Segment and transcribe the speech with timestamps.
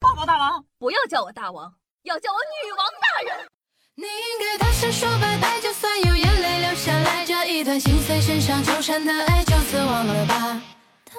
[0.00, 1.72] 报告大王，不要叫我大王，
[2.04, 3.46] 要叫我女王大人。
[3.96, 10.62] 你应该大声说拜拜，就算有眼泪流下来，这一段心碎身上纠缠的爱，就此忘了吧。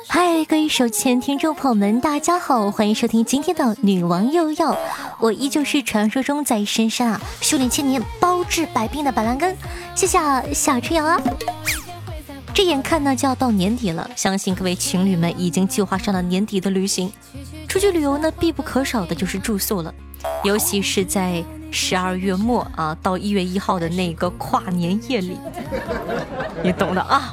[0.08, 4.78] 嗨，各位手前听众朋友们，大家好，欢迎收听今天的女王又要。
[5.20, 9.58] 我依旧是传说中在深山啊修炼千年、包治百病的板蓝根。
[9.94, 10.18] 谢谢
[10.54, 11.22] 小春阳啊。
[12.54, 17.12] 这眼看呢就要到年底了，相信各位情侣们已经计划上了年底的旅行。
[17.70, 19.94] 出去旅游呢，必不可少的就是住宿了，
[20.44, 25.38] 尤其是在十二月末啊到一月一号的那个跨年夜里，
[26.64, 27.32] 你懂的啊。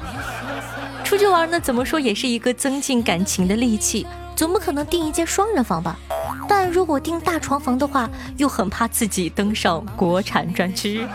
[1.03, 5.97] 出去玩呢，怎么说也是一个增进感情的利器，总不可能订一间双人房吧？
[6.47, 11.07] 但如果订大床房的话，又很怕自己登上国产专区。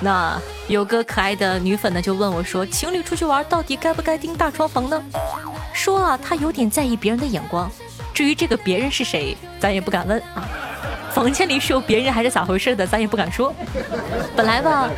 [0.00, 5.00] 那有个可爱的女粉呢，就问我说：“情侣出去玩到底该不该订大床房呢？”
[5.72, 7.70] 说啊，她有点在意别人的眼光。
[8.14, 10.48] 至于这个别人是谁，咱也不敢问啊。
[11.12, 13.52] 房间里是有别人还是咋回事的，咱也不敢说。
[14.34, 14.88] 本来吧，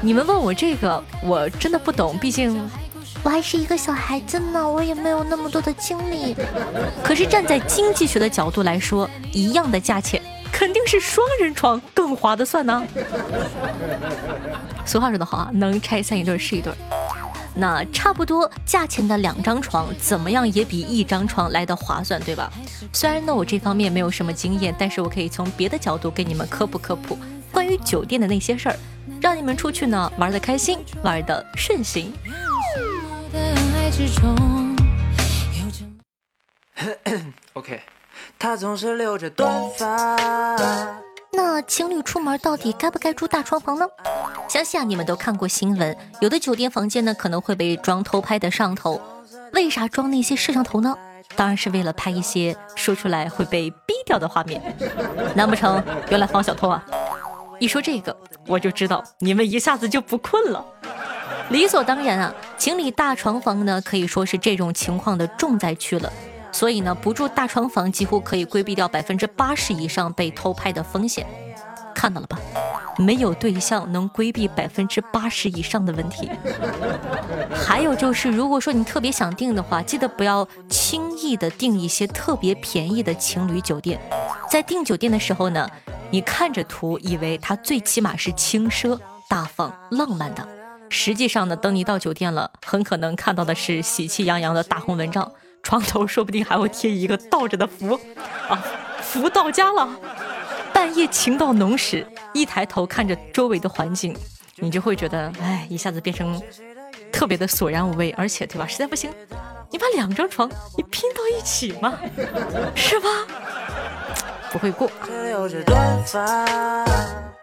[0.00, 2.68] 你们问我这个，我真的不懂，毕竟。
[3.22, 6.36] 我还是一个小孩子呢，我也没有那么多的精力。
[7.02, 10.22] 可是站在经济学的角度来说，一样的价钱，
[10.52, 12.82] 肯定是双人床更划得算呢。
[14.84, 16.72] 俗话说得好啊，能拆散一对是一对。
[17.56, 22.52] 那差不多价钱的两张床，怎么样也比一张床来的划算，对吧？
[22.92, 27.18] 虽然呢我这方面没有什么经验，但是我可以从别的角度给你们科普科普
[27.50, 28.76] 关于酒店的那些事儿，
[29.22, 32.12] 让你们出去呢玩的开心，玩的顺心。
[37.54, 37.80] OK，
[38.38, 41.05] 他总是留着短发。
[41.36, 43.86] 那情侣出门到底该不该住大床房呢？
[44.48, 48.98] 相信啊，你们都看过新闻，有的酒店房间呢可能会被装偷拍的摄像头。
[49.52, 50.96] 为啥装那些摄像头呢？
[51.36, 54.62] 当然是为了拍一些说出来会被逼掉的画面。
[55.34, 56.82] 难不成用来防小偷啊？
[57.58, 60.64] 一说这个，我就知道你们一下子就不困了。
[61.50, 66.10] 理所当然啊，情侣大床房呢，可以说是这种情况的重灾区了。
[66.56, 71.26] 所以呢，不住大床房几乎可以规避掉百分之八十以上被偷拍的风险。
[71.94, 72.38] 看到了吧？
[72.96, 76.30] 没有对象能规避百分之八十以上的问题。
[77.54, 84.00] 还有就是，如果说你特别想订的话，记得不要轻易的订一些特别便宜的情侣酒店。
[84.50, 85.68] 在订酒店的时候呢，
[86.10, 90.48] 你看着图以为它最起码是轻奢、大方、浪漫的。
[90.88, 95.30] 实际上呢，等你到酒店了，很可能看到的是喜气洋洋的大红蚊帐，
[95.66, 97.98] 床头说不定还会贴一个倒着的福，
[98.48, 98.64] 啊，
[99.02, 99.88] 福到家了。
[100.72, 104.16] 半夜情到浓时，一抬头看着周围的环境，
[104.58, 106.40] 你就会觉得，哎，一下子变成
[107.12, 108.64] 特别的索然无味，而且，对吧？
[108.64, 109.10] 实在不行，
[109.72, 111.98] 你把两张床你拼到一起嘛，
[112.76, 113.08] 是吧？
[114.52, 114.88] 不会过。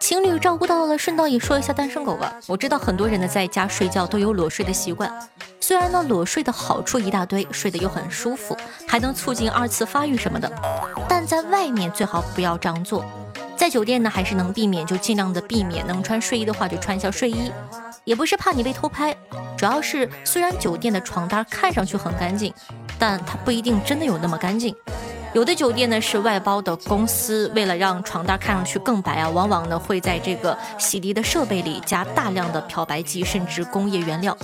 [0.00, 2.34] 情侣照顾到了，顺道也说一下单身狗吧。
[2.46, 5.12] 我知道很多人呢在家睡觉都有裸睡的习惯，
[5.66, 8.54] 虽然呢裸睡的好处一大堆，睡得又很舒服，
[8.86, 10.52] 还能促进二次发育什么的，
[11.08, 13.02] 但在外面最好不要这样做。
[13.56, 17.50] 在酒店呢还是能避免就尽量的避免，能穿睡衣的话就穿一下睡衣，
[18.04, 19.16] 也不是怕你被偷拍，
[19.56, 22.52] 主要是虽然酒店的床单看上去很干净，
[22.98, 24.76] 但它不一定真的有那么干净。
[25.34, 34.36] 有的酒店呢是外包的公司，为了让床单看上去更白啊，往往呢会在这个洗涤的设备里加大量的漂白剂，甚至工业原料。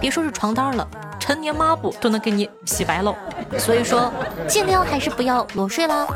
[0.00, 0.86] 别说是床单了，
[1.18, 3.16] 陈年抹布都能给你洗白喽。
[3.58, 4.12] 所以说，
[4.46, 6.06] 尽量还是不要裸睡啦。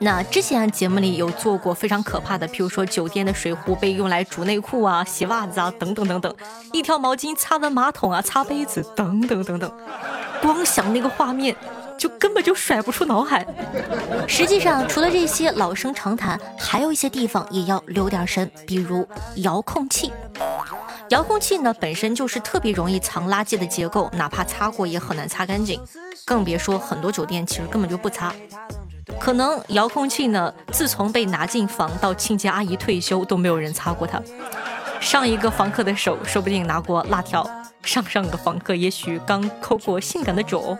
[0.00, 6.34] 那之前节目里有做过非常可怕的，譬如说酒店的水壶被用来煮内裤啊、洗袜子啊等等等等，
[6.72, 9.72] 一条毛巾擦完马桶啊、擦杯子等等等等。
[10.40, 11.54] 光想那个画面，
[11.96, 13.46] 就根本就甩不出脑海。
[14.26, 19.06] 实际上，除了这些老生常谈，还有一些地方也要留点神，比如
[19.36, 20.12] 遥控器。
[21.10, 25.80] 遥控器呢，本身就是特别容易藏垃圾的结构，哪怕擦过也很难擦干净。
[26.26, 28.32] 更别说很多酒店其实根本就不擦。
[29.18, 34.20] 可能遥控器呢，自从被拿进房到清洁阿姨退休，都没有人擦过它。
[35.00, 37.48] 上一个房客的手，说不定拿过辣条。
[37.82, 40.76] 上上个房客也许刚抠过性感的肘，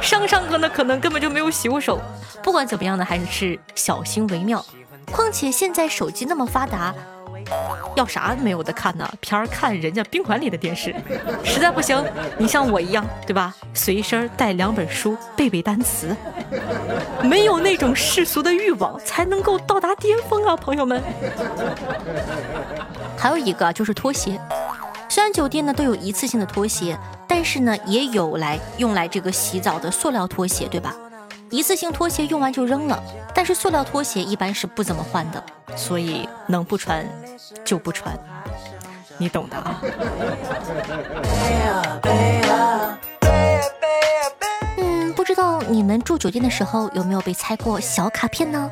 [0.00, 2.00] 上上个呢可能根本就没有洗过手。
[2.42, 4.64] 不管怎么样呢，还是小心为妙。
[5.10, 6.94] 况且现在手机那么发达，
[7.96, 9.10] 要啥没有的看呢？
[9.20, 10.94] 片儿看人家宾馆里的电视。
[11.42, 12.04] 实在不行，
[12.36, 13.54] 你像我一样，对吧？
[13.74, 16.14] 随身带两本书，背背单词。
[17.22, 21.02] 没有那种世俗的欲望，才能够到达巅峰啊，朋友们。
[23.16, 24.38] 还有一个就是拖鞋。
[25.08, 30.94] 虽然酒店呢都有一次性的拖鞋，但是呢也有来用来这个洗澡的塑料拖鞋，对吧？
[31.50, 33.02] 一次性拖鞋用完就扔了，
[33.34, 35.42] 但是塑料拖鞋一般是不怎么换的，
[35.74, 37.06] 所以能不穿
[37.64, 38.14] 就不穿，
[39.16, 39.80] 你懂的啊。
[44.76, 48.70] 嗯，不知道你们住酒店的时候有没有被拆过小卡片呢？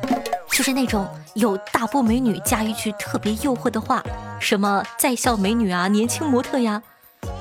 [0.51, 4.03] 就是那种有大波美女加一句特别诱惑的话，
[4.39, 6.81] 什么在校美女啊，年轻模特呀，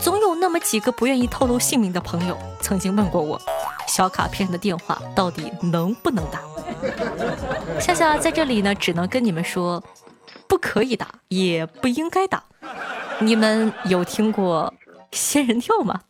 [0.01, 3.41] 总有那么几个不愿意透露姓名的朋友曾经问过我。
[3.87, 6.41] 小卡片的电话到底能不能打？
[7.81, 9.83] 夏夏在这里呢，只能跟你们说，
[10.49, 12.43] 不可以打，也不应该打。
[13.21, 14.75] 你们有听过
[15.13, 16.01] 仙人跳吗？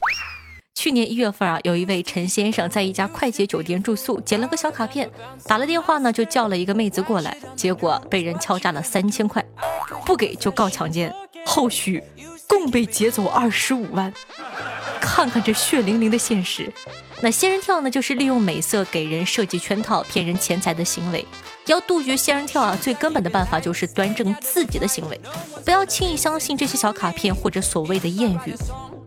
[0.77, 5.11] 去年一月份啊，有一位陈先生在一家快捷酒店住宿，捡了个小卡片，
[5.47, 9.43] 打了电话呢，就叫了一个妹子过来，结果被人敲诈了三千块，
[10.05, 11.13] 不给就告强奸，
[11.47, 12.05] 后续
[12.47, 14.13] 共被劫走二十五万。
[15.01, 16.71] 看看这血淋淋的现实。
[17.23, 21.25] 那仙人跳呢，就是利用美色给人设计圈套、骗人钱财的行为。
[21.67, 25.21] 要杜绝仙人跳啊，最根本的办法就是端正自己的行为，
[25.65, 28.55] 不要轻易相信这些小卡片或者所谓的艳遇。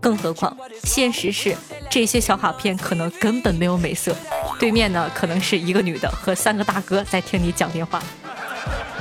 [0.02, 1.56] 更何况，现实是
[1.90, 4.16] 这些小卡片可能根本没有美色，
[4.58, 8.02] 对面呢可能是一个女的和三个大哥在听你讲电话。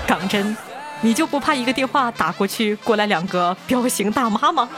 [0.07, 0.57] 港真，
[1.01, 4.69] 你就不怕一个电话打过去过来两个彪形大妈吗？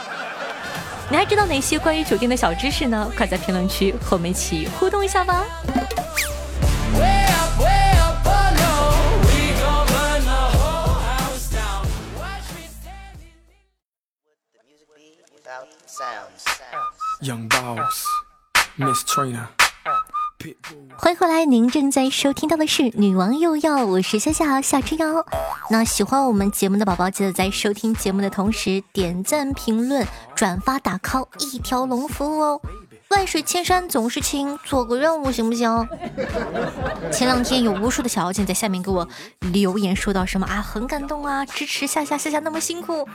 [1.09, 3.11] 你还知道哪些关于酒店的小知识呢？
[3.17, 5.43] 快在评论区和我们一起互动一下吧！
[20.97, 25.25] 欢迎回来，您正在收听到的是《女王又要》，我是夏夏夏之瑶。
[25.69, 32.61] 那喜欢我们节目的宝宝，记得在收听节目的同时点赞、评论、转发、打 call，一条龙服务哦。
[33.11, 35.87] 万水千山总是情，做个任务行不行？
[37.11, 39.07] 前两天有无数的小妖精在下面给我
[39.51, 43.05] 留言，说到什么啊，很感动啊，支持夏夏夏夏那么辛苦，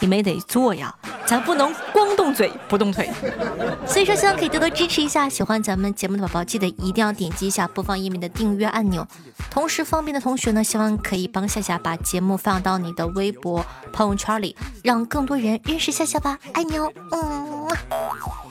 [0.00, 0.94] 你们也得做呀，
[1.26, 3.10] 咱不能光动嘴不动腿。
[3.86, 9.06] 所以说，希望可以多多支持一下，喜欢咱们节目的宝宝，记得一定要点击一下播放页面的订阅按钮。
[9.50, 18.41] 同时，方便的同学呢，希望可以帮夏夏把节目放到你的微博、朋友圈里，让更多人认识夏夏吧，爱你哦，嗯。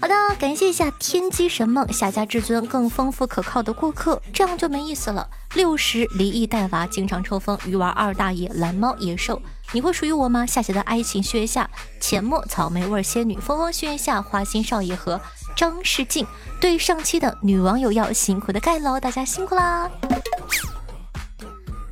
[0.00, 5.28] 好的，感谢一下天机神梦夏家至尊更丰富可靠的过客，这样就没意思了。
[5.54, 9.42] 六十离异带娃，经常抽风，鱼丸二大爷，蓝猫野兽，
[9.72, 10.46] 你会属于我吗？
[10.46, 11.68] 夏夏的爱情血下，
[12.00, 15.20] 浅墨草莓味仙女，风风血下，花心少爷和
[15.56, 16.26] 张世静，
[16.60, 19.90] 对上期的女网友要辛苦的盖楼，大家辛苦啦！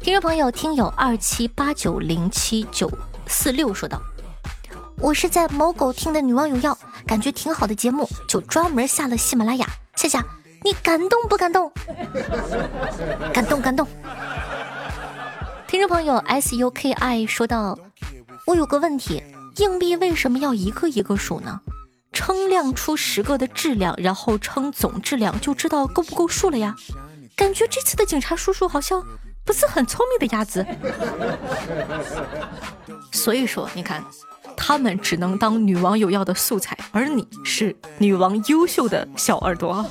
[0.00, 2.90] 听众朋友，听友二七八九零七九
[3.26, 4.00] 四六说道。
[4.98, 6.76] 我是在某狗听的女网友要，
[7.06, 9.66] 感觉挺好的节目，就专门下了喜马拉雅。
[9.94, 10.24] 夏夏，
[10.64, 11.70] 你感动不感动？
[13.32, 13.86] 感动感动。
[15.66, 17.78] 听众朋友 S U K I 说道
[18.46, 19.22] ：“我有个问题，
[19.56, 21.60] 硬币为什么要一个一个数呢？
[22.12, 26.74] 称量出十个的质量，然后称总质量，就知道够不够数了呀？
[27.36, 29.04] 感觉这次的警察叔叔好像
[29.44, 30.66] 不是很聪明的样子。
[33.12, 34.02] 所以说，你看。”
[34.56, 39.84] 他们只能当女王有药的素材，而你是女王优秀的小耳朵。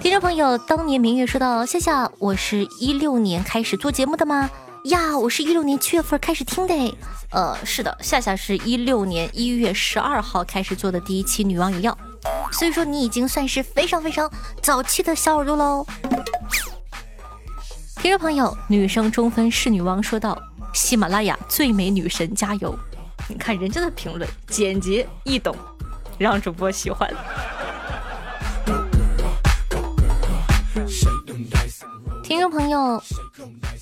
[0.00, 4.48] 听众朋友，当年明月说到：“夏夏，我是一六年开始做节目的吗？
[4.84, 6.96] 呀，我是一六年七月份开始听的。
[7.30, 11.98] 呃，是的，夏夏是一六年一月十二号开始做的第一期女王有药，
[12.52, 14.30] 所以说你已经算是非常非常
[14.62, 15.84] 早期的小耳朵喽。
[17.96, 20.38] 听众朋友，女生中分是女王说道。
[20.72, 22.78] 喜马拉雅最美女神加油！
[23.28, 25.54] 你看人家的评论简洁易懂，
[26.18, 27.10] 让主播喜欢。
[32.22, 33.02] 听众朋友，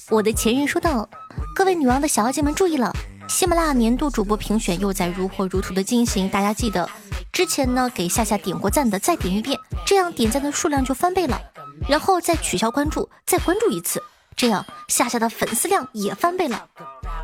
[0.09, 1.09] 我的前任说道
[1.55, 2.93] ：“各位女王的小姐们注意了，
[3.29, 6.89] 喜马拉雅年度主播评选又在如火如荼的进行，大家记得
[7.33, 11.41] 之前呢给夏夏点过赞的再点一遍，这样点赞的数量就翻倍了，
[11.89, 14.03] 然后再取消关注，再关注一次。”
[14.37, 16.69] 这样夏夏的粉丝量也翻倍了，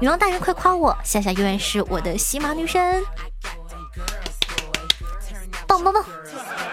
[0.01, 3.05] 女王大人快夸我，夏夏永远是我的喜马女神，
[5.67, 6.03] 棒棒棒，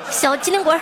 [0.10, 0.82] 小机灵鬼儿！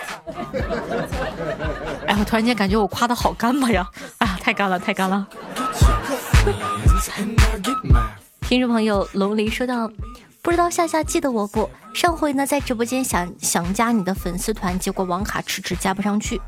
[2.06, 3.84] 哎，我突然间感觉我夸的好干巴呀！
[4.18, 5.26] 哎呀，太干了，太干了！
[8.42, 9.90] 听众朋友龙鳞说道
[10.40, 11.68] ：“不知道夏夏记得我不？
[11.92, 16.40] 上回呢在直播间想想加你的粉丝团，结果网卡迟迟加不上去。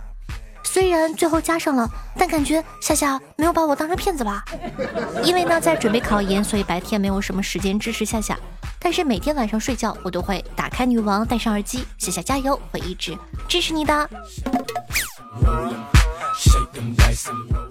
[0.63, 4.45] 虽然最后加上了，但感觉夏夏没有把我当成骗子吧？
[5.25, 8.39] 因为呢在准备考研，所以白天没有什么时间支持夏夏。
[8.79, 14.11] 但是每天晚上睡觉，我都会打开女王，戴上耳机，夏夏加油，会一直支持你的。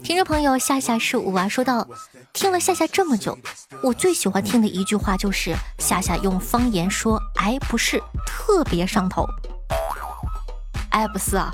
[0.03, 1.87] 听众朋友，夏夏是五娃说道
[2.33, 3.37] ：“听了夏夏这么久，
[3.81, 9.25] 我最喜欢听的一句话就是夏夏用方言说‘哎不是’，特别上头。
[10.91, 11.51] 哎不是啊。”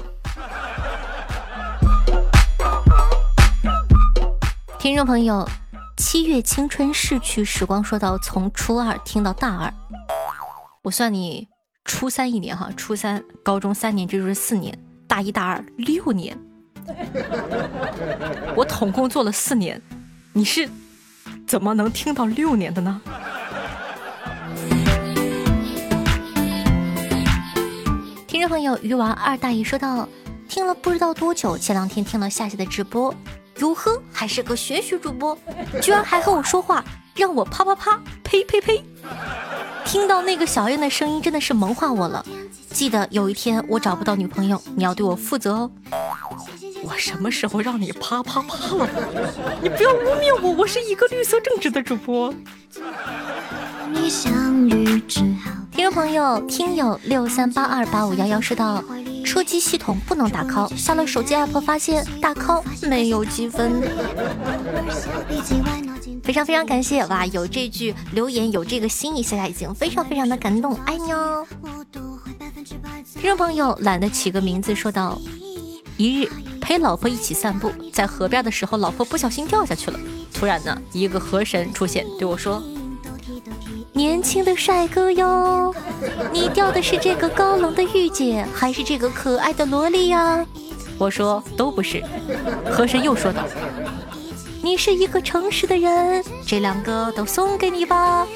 [4.86, 5.50] 听众朋友，
[5.98, 9.74] 七月青春逝去时光说到从初二听到大二，
[10.84, 11.48] 我算你
[11.86, 14.77] 初三一年哈，初三高中三年，这就是四年，
[15.08, 16.38] 大一大二六年。
[18.56, 19.82] 我统共做了四年，
[20.34, 20.70] 你是
[21.48, 23.01] 怎么能听到六年的呢？
[28.27, 30.08] 听众朋友，鱼丸二大爷说道
[30.48, 33.12] ：“听了不知道多久，前两天听了夏夏的直播，
[33.57, 35.38] 哟呵，还是个玄学主播，
[35.81, 36.83] 居然还和我说话，
[37.15, 38.83] 让我啪啪啪，呸呸呸！
[39.85, 42.25] 听到那个小燕的声音，真的是萌化我了。
[42.71, 45.71] 记得有一天我找不到女朋友，你要对我负责哦。”
[46.83, 48.88] 我什么时候让你啪啪啪了？
[49.62, 52.31] 你不要污蔑我，我是一个绿色正直的主播。
[55.71, 58.83] 听众朋友，听友六三八二八五幺幺说到，
[59.36, 63.82] 车机系统不能打 call，下了手机 app 发现打 call 没有积分。
[66.24, 71.46] 非常非常感谢哇，有这句留言，有这个心意，夏夏已经非常非常的感动，爱你哦。
[73.15, 75.20] 听众朋友，懒得起个名字，说道。
[75.98, 76.30] 一日
[76.62, 80.00] 陪老婆一起散步，在河边的时候，老婆不小心掉下去了。
[80.34, 82.63] 突然呢，一个河神出现，对我说
[83.95, 85.73] ：“年轻的帅哥哟，
[86.29, 90.45] 你钓的是这个高冷的御姐，还是这个可爱的萝莉呀？”
[90.99, 92.03] 我说：“都不是。”
[92.69, 93.41] 河神又说道
[94.61, 98.27] ：“你是一个诚实的人，这两个都送给你吧。”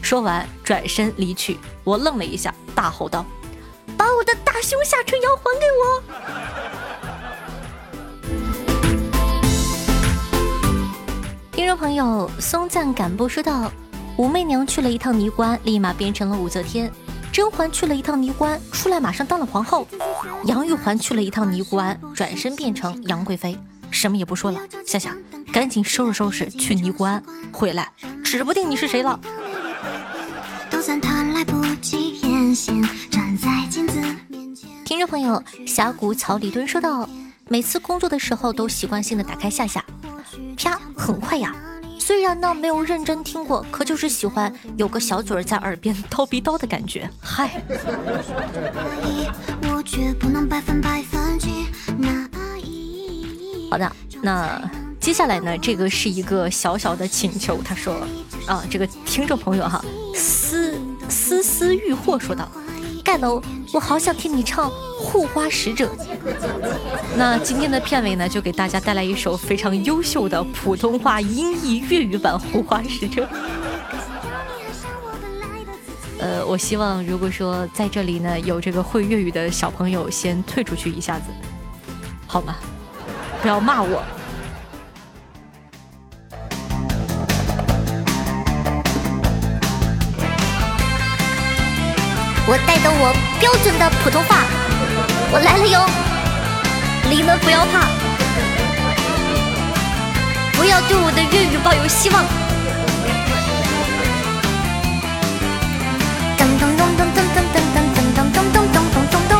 [0.00, 1.58] 说完转身离去。
[1.84, 3.22] 我愣了一下，大吼道
[3.98, 6.02] ：“把我的大胸下垂腰还给我！”
[11.52, 13.70] 听众朋友，松赞敢不说道
[14.22, 16.88] ：“武媚娘去了一趟尼姑庵，立马变成了武则天；
[17.32, 19.84] 甄嬛去了一趟尼姑庵，出来马上当了皇后；
[20.44, 23.58] 杨玉环去了一趟尼姑庵，转身变成杨贵妃。
[23.90, 25.12] 什么也不说了，夏夏，
[25.52, 27.90] 赶紧收拾收拾去尼姑庵，回来，
[28.22, 29.18] 指不定你是谁了。”
[34.84, 37.08] 听众朋友，峡谷草里蹲说道
[37.50, 39.84] ：“每次工作的时候都习惯性的打开夏夏。”
[40.56, 41.52] 啪，很快呀！
[42.12, 47.08] 虽然呢没有认真听过，可就是喜欢有个小嘴儿在耳边 叨逼叨的感觉。
[47.22, 47.48] 嗨。
[53.70, 53.90] 好的，
[54.20, 57.62] 那接下来呢，这个是一个小小的请求。
[57.62, 58.06] 他说，
[58.46, 59.82] 啊，这个听众朋友哈，
[60.14, 60.78] 思
[61.08, 62.46] 思思欲惑说道。
[63.02, 63.42] 盖楼，
[63.72, 65.86] 我好想听你唱《护花使者》。
[67.14, 73.22] 那今天的片尾呢，就给大家带来一首非常优秀的普通话音译粤语版《红花使者》。
[76.18, 81.24] 呃，我希望如果说在这里呢有这个会粤语的小朋友，先退出去一下子，
[82.26, 82.56] 好吗？
[83.40, 84.02] 不要骂我。
[92.44, 94.44] 我带的我标准的普通话，
[95.32, 96.11] 我来了哟！
[97.14, 97.90] 你们不要怕，
[100.54, 102.24] 不要对我的粤语抱有希望。
[106.38, 109.32] 噔噔噔噔噔噔噔噔噔噔噔噔噔噔噔。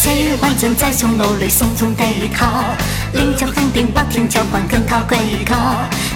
[0.00, 2.46] 千万正在从努力送中抵靠，
[3.14, 5.52] 领奖肯定不停交换更高规格，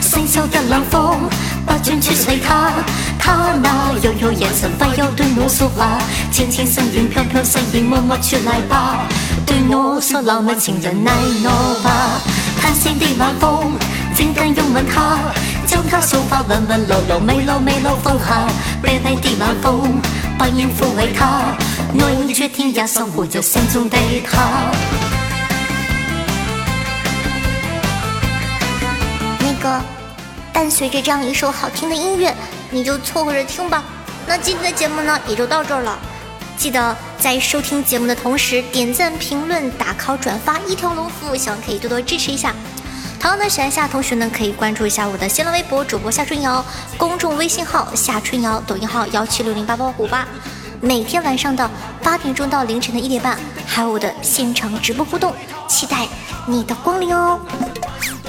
[0.00, 1.28] 生锈的冷风。
[1.68, 2.72] 不转去摧他，
[3.18, 5.98] 他那幽幽眼神，不要对我说话。
[6.32, 9.06] 轻轻身影，飘飘身影，默默去来吧。
[9.44, 11.12] 对我说浪漫情人来
[11.44, 12.20] 我吧。
[12.60, 13.72] 贪心的晚风，
[14.14, 15.18] 竟敢拥吻他，
[15.66, 18.48] 将他秀发云云柔柔，微露微露放下。
[18.82, 20.00] 卑微的晚风，
[20.38, 21.54] 不愿抚慰他，
[21.92, 24.72] 我恋绝天涯，生护着心中的他。
[29.40, 29.97] 那个。
[30.58, 32.34] 伴随着这样一首好听的音乐，
[32.72, 33.84] 你就凑合着听吧。
[34.26, 35.96] 那今天的节目呢，也就到这儿了。
[36.56, 42.52] 记得在收听节目的同时，点赞、评论、打 call、转发，一条龙服务，希望可以多多支持一下。
[43.20, 46.64] 同样的，喜欢夏同学呢，可以关注一下我的新浪微博主播夏春瑶，
[46.96, 50.26] 公众微信号夏春瑶，抖音号幺七六零八八五八。
[50.80, 51.70] 每天晚上的
[52.02, 55.32] 八点钟到凌晨的一点半，还有我的现场直播互动，
[55.68, 56.08] 期待
[56.48, 57.38] 你的光临哦。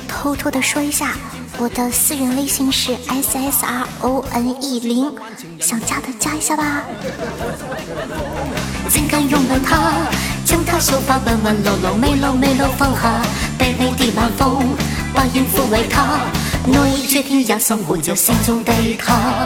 [0.07, 1.15] 偷偷的说一下，
[1.61, 5.13] 我的私人微信是 s s r o n e 零，
[5.59, 6.83] 想加的加一下吧。
[8.87, 9.91] 怎敢用了它，
[10.45, 13.21] 将它秀发温温柔柔，美柔美柔放下，
[13.59, 14.69] 卑微的晚风
[15.13, 16.21] 把音符为他，
[16.65, 19.45] 我已决定要守护着心中的他。